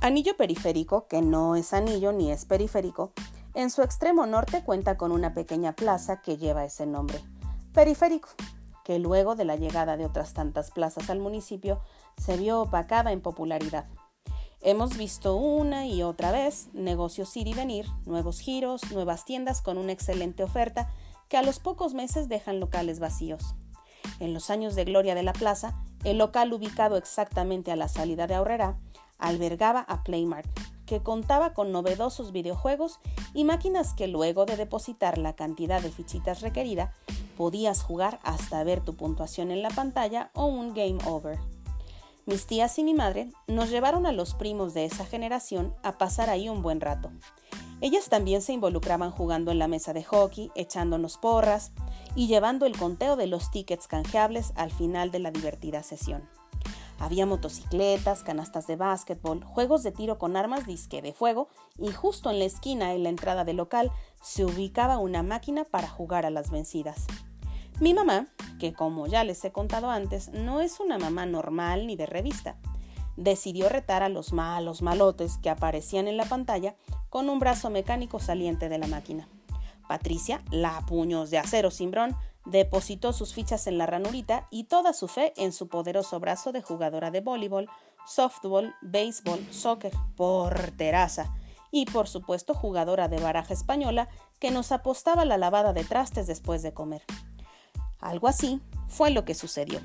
[0.00, 3.12] Anillo periférico, que no es anillo ni es periférico,
[3.54, 7.20] en su extremo norte cuenta con una pequeña plaza que lleva ese nombre,
[7.74, 8.28] periférico,
[8.84, 11.80] que luego de la llegada de otras tantas plazas al municipio
[12.16, 13.86] se vio opacada en popularidad.
[14.60, 19.78] Hemos visto una y otra vez negocios ir y venir, nuevos giros, nuevas tiendas con
[19.78, 20.88] una excelente oferta
[21.28, 23.56] que a los pocos meses dejan locales vacíos.
[24.20, 28.28] En los años de gloria de la plaza, el local ubicado exactamente a la salida
[28.28, 28.78] de Aurrera
[29.18, 30.48] albergaba a Playmart,
[30.86, 32.98] que contaba con novedosos videojuegos
[33.34, 36.94] y máquinas que luego de depositar la cantidad de fichitas requerida,
[37.36, 41.38] podías jugar hasta ver tu puntuación en la pantalla o un game over.
[42.26, 46.28] Mis tías y mi madre nos llevaron a los primos de esa generación a pasar
[46.28, 47.10] ahí un buen rato.
[47.80, 51.72] Ellas también se involucraban jugando en la mesa de hockey, echándonos porras
[52.16, 56.28] y llevando el conteo de los tickets canjeables al final de la divertida sesión.
[56.98, 62.30] Había motocicletas, canastas de básquetbol, juegos de tiro con armas disque de fuego y justo
[62.30, 66.30] en la esquina en la entrada del local se ubicaba una máquina para jugar a
[66.30, 67.06] las vencidas.
[67.80, 68.26] Mi mamá,
[68.58, 72.56] que como ya les he contado antes, no es una mamá normal ni de revista,
[73.16, 76.74] decidió retar a los malos malotes que aparecían en la pantalla
[77.08, 79.28] con un brazo mecánico saliente de la máquina.
[79.88, 82.16] Patricia, la puños de acero cimbrón,
[82.50, 86.62] depositó sus fichas en la ranurita y toda su fe en su poderoso brazo de
[86.62, 87.68] jugadora de voleibol,
[88.06, 91.34] softball, béisbol, soccer, porteraza
[91.70, 96.62] y por supuesto jugadora de baraja española que nos apostaba la lavada de trastes después
[96.62, 97.02] de comer.
[98.00, 99.80] Algo así fue lo que sucedió.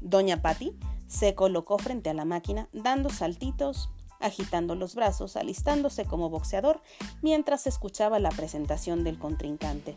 [0.00, 3.88] Doña Patty se colocó frente a la máquina dando saltitos,
[4.20, 6.82] agitando los brazos, alistándose como boxeador
[7.22, 9.96] mientras escuchaba la presentación del contrincante.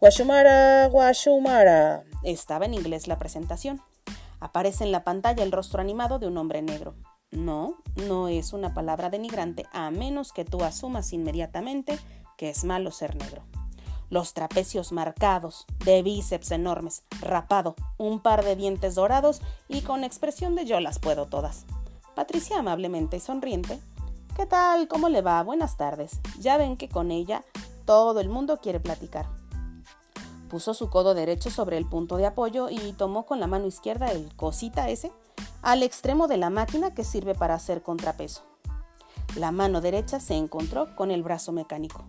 [0.00, 2.04] Guashumara, Guashumara.
[2.22, 3.82] Estaba en inglés la presentación.
[4.40, 6.94] Aparece en la pantalla el rostro animado de un hombre negro.
[7.30, 7.74] No,
[8.08, 11.98] no es una palabra denigrante, a menos que tú asumas inmediatamente
[12.38, 13.42] que es malo ser negro.
[14.08, 20.54] Los trapecios marcados, de bíceps enormes, rapado, un par de dientes dorados y con expresión
[20.54, 21.66] de yo las puedo todas.
[22.14, 23.78] Patricia amablemente y sonriente.
[24.34, 24.88] ¿Qué tal?
[24.88, 25.42] ¿Cómo le va?
[25.42, 26.20] Buenas tardes.
[26.38, 27.44] Ya ven que con ella
[27.84, 29.39] todo el mundo quiere platicar.
[30.50, 34.10] Puso su codo derecho sobre el punto de apoyo y tomó con la mano izquierda
[34.10, 35.12] el cosita ese
[35.62, 38.42] al extremo de la máquina que sirve para hacer contrapeso.
[39.36, 42.04] La mano derecha se encontró con el brazo mecánico.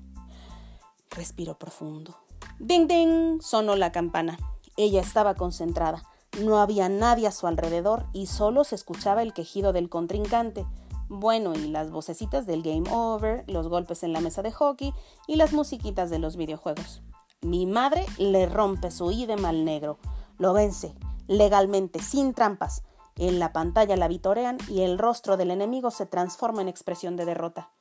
[1.12, 2.18] Respiró profundo.
[2.58, 3.42] ¡Ding, ding!
[3.42, 4.40] sonó la campana.
[4.76, 6.04] Ella estaba concentrada.
[6.42, 10.66] No había nadie a su alrededor y solo se escuchaba el quejido del contrincante.
[11.10, 14.96] Bueno, y las vocecitas del game over, los golpes en la mesa de hockey
[15.28, 17.04] y las musiquitas de los videojuegos.
[17.44, 19.98] Mi madre le rompe su ídem al negro.
[20.38, 20.94] Lo vence,
[21.28, 22.84] legalmente, sin trampas.
[23.18, 27.26] En la pantalla la vitorean y el rostro del enemigo se transforma en expresión de
[27.26, 27.72] derrota.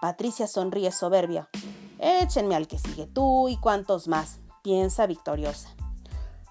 [0.00, 1.48] Patricia sonríe soberbia.
[2.00, 5.68] Échenme al que sigue tú y cuantos más, piensa victoriosa.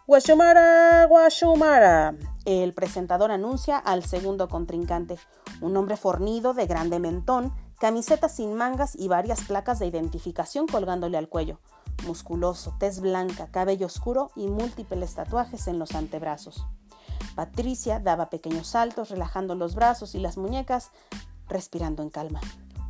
[0.08, 2.16] Guashumara, Guashumara.
[2.46, 5.20] El presentador anuncia al segundo contrincante,
[5.60, 11.18] un hombre fornido de grande mentón, camiseta sin mangas y varias placas de identificación colgándole
[11.18, 11.60] al cuello
[12.06, 16.66] musculoso, tez blanca, cabello oscuro y múltiples tatuajes en los antebrazos.
[17.36, 20.92] Patricia daba pequeños saltos, relajando los brazos y las muñecas,
[21.48, 22.42] respirando en calma.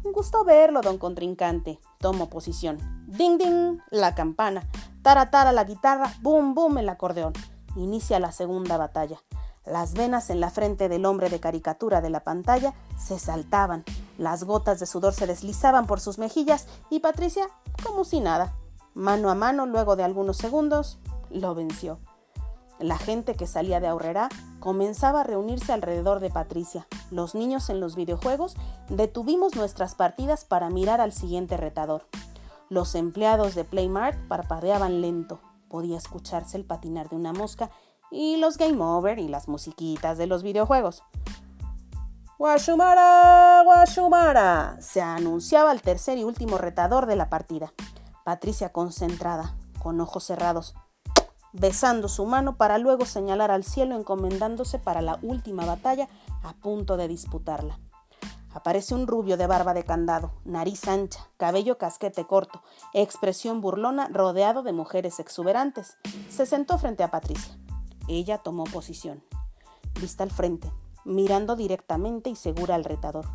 [0.04, 1.80] Un gusto verlo, don contrincante.
[2.00, 2.78] Tomo posición.
[3.08, 4.68] Ding ding, la campana.
[5.02, 6.14] Tara tara la guitarra.
[6.22, 7.34] Boom boom el acordeón.
[7.78, 9.22] Inicia la segunda batalla.
[9.66, 13.86] Las venas en la frente del hombre de caricatura de la pantalla se saltaban,
[14.18, 17.48] las gotas de sudor se deslizaban por sus mejillas y Patricia,
[17.82, 18.54] como si nada,
[18.94, 21.00] Mano a mano, luego de algunos segundos,
[21.30, 22.00] lo venció.
[22.80, 26.88] La gente que salía de Aurrera comenzaba a reunirse alrededor de Patricia.
[27.12, 28.56] Los niños en los videojuegos
[28.90, 32.08] detuvimos nuestras partidas para mirar al siguiente retador.
[32.70, 35.40] Los empleados de Playmart parpadeaban lento.
[35.70, 37.70] Podía escucharse el patinar de una mosca
[38.12, 41.04] y los game over y las musiquitas de los videojuegos.
[42.38, 47.72] Washumara, Washumara, se anunciaba el tercer y último retador de la partida.
[48.24, 50.76] Patricia concentrada, con ojos cerrados,
[51.52, 56.08] besando su mano para luego señalar al cielo encomendándose para la última batalla
[56.42, 57.80] a punto de disputarla.
[58.54, 62.62] Aparece un rubio de barba de candado, nariz ancha, cabello casquete corto,
[62.94, 65.98] expresión burlona rodeado de mujeres exuberantes.
[66.30, 67.58] Se sentó frente a Patricia.
[68.08, 69.24] Ella tomó posición,
[70.00, 70.72] vista al frente,
[71.04, 73.26] mirando directamente y segura al retador.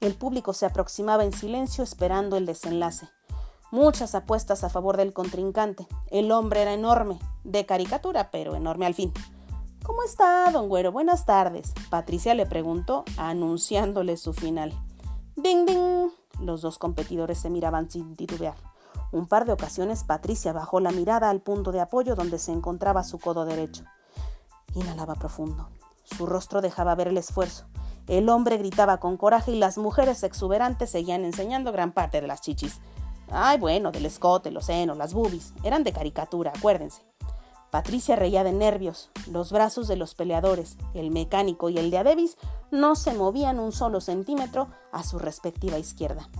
[0.00, 3.08] El público se aproximaba en silencio esperando el desenlace.
[3.70, 5.86] Muchas apuestas a favor del contrincante.
[6.10, 9.12] El hombre era enorme, de caricatura, pero enorme al fin.
[9.82, 10.90] ¿Cómo está, don Güero?
[10.90, 11.74] Buenas tardes.
[11.90, 14.72] Patricia le preguntó, anunciándole su final.
[15.36, 16.10] ¡Ding, ding!
[16.40, 18.56] Los dos competidores se miraban sin titubear.
[19.12, 23.04] Un par de ocasiones Patricia bajó la mirada al punto de apoyo donde se encontraba
[23.04, 23.84] su codo derecho.
[24.74, 25.68] Inhalaba profundo.
[26.04, 27.66] Su rostro dejaba ver el esfuerzo.
[28.06, 32.40] El hombre gritaba con coraje y las mujeres exuberantes seguían enseñando gran parte de las
[32.40, 32.80] chichis.
[33.30, 35.52] Ay, bueno, del escote, los senos, las boobies.
[35.62, 37.02] Eran de caricatura, acuérdense.
[37.70, 39.10] Patricia reía de nervios.
[39.30, 42.38] Los brazos de los peleadores, el mecánico y el de Adebis
[42.70, 46.30] no se movían un solo centímetro a su respectiva izquierda.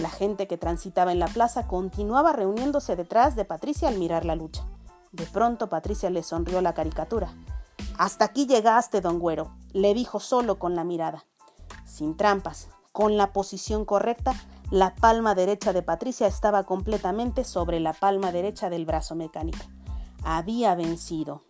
[0.00, 4.34] La gente que transitaba en la plaza continuaba reuniéndose detrás de Patricia al mirar la
[4.34, 4.66] lucha.
[5.12, 7.32] De pronto Patricia le sonrió la caricatura.
[7.96, 11.24] Hasta aquí llegaste, don Güero, le dijo solo con la mirada.
[11.86, 14.34] Sin trampas, con la posición correcta,
[14.70, 19.64] la palma derecha de Patricia estaba completamente sobre la palma derecha del brazo mecánico.
[20.24, 21.44] Había vencido.